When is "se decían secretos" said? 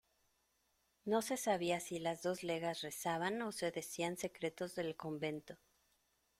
3.51-4.73